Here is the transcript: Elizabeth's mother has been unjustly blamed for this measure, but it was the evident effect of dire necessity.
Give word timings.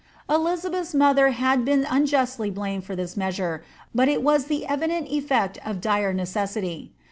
Elizabeth's 0.27 0.95
mother 0.95 1.29
has 1.29 1.59
been 1.59 1.85
unjustly 1.87 2.49
blamed 2.49 2.83
for 2.83 2.95
this 2.95 3.15
measure, 3.15 3.63
but 3.93 4.09
it 4.09 4.23
was 4.23 4.45
the 4.45 4.65
evident 4.65 5.07
effect 5.09 5.59
of 5.63 5.79
dire 5.79 6.11
necessity. 6.11 6.91